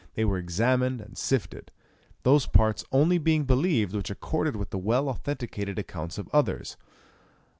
They 0.15 0.25
were 0.25 0.39
examined 0.39 0.99
and 0.99 1.15
sifted, 1.15 1.69
those 2.23 2.47
parts 2.47 2.83
only 2.91 3.19
being 3.19 3.43
believed 3.43 3.93
which 3.93 4.09
accorded 4.09 4.55
with 4.55 4.71
the 4.71 4.79
well 4.79 5.07
authenticated 5.09 5.77
accounts 5.77 6.17
of 6.17 6.27
others. 6.33 6.75